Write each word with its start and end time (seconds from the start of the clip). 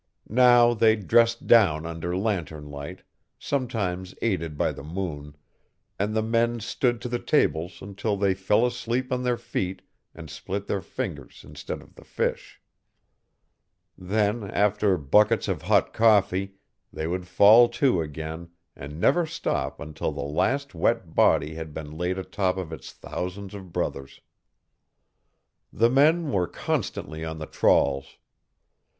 Now 0.29 0.73
they 0.73 0.95
dressed 0.95 1.45
down 1.45 1.85
under 1.85 2.17
lantern 2.17 2.65
light, 2.71 3.03
sometimes 3.37 4.15
aided 4.23 4.57
by 4.57 4.71
the 4.71 4.81
moon, 4.81 5.35
and 5.99 6.15
the 6.15 6.23
men 6.23 6.59
stood 6.59 6.99
to 7.01 7.07
the 7.07 7.19
tables 7.19 7.83
until 7.83 8.17
they 8.17 8.33
fell 8.33 8.65
asleep 8.65 9.13
on 9.13 9.21
their 9.21 9.37
feet 9.37 9.83
and 10.15 10.27
split 10.27 10.65
their 10.65 10.81
fingers 10.81 11.43
instead 11.47 11.83
of 11.83 11.93
the 11.93 12.03
fish. 12.03 12.59
Then, 13.95 14.49
after 14.49 14.97
buckets 14.97 15.47
of 15.47 15.61
hot 15.61 15.93
coffee, 15.93 16.55
they 16.91 17.05
would 17.05 17.27
fall 17.27 17.69
to 17.69 18.01
again 18.01 18.49
and 18.75 18.99
never 18.99 19.27
stop 19.27 19.79
until 19.79 20.11
the 20.11 20.21
last 20.23 20.73
wet 20.73 21.13
body 21.13 21.53
had 21.53 21.75
been 21.75 21.91
laid 21.95 22.17
atop 22.17 22.57
of 22.57 22.73
its 22.73 22.91
thousands 22.91 23.53
of 23.53 23.71
brothers. 23.71 24.19
The 25.71 25.91
men 25.91 26.31
were 26.31 26.47
constantly 26.47 27.23
on 27.23 27.37
the 27.37 27.45
trawls. 27.45 28.17